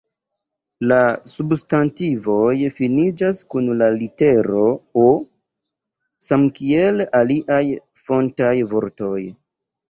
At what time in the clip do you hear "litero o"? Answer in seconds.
3.97-5.05